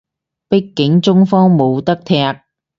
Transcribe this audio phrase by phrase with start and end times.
[0.49, 2.15] 畢竟中國冇得踢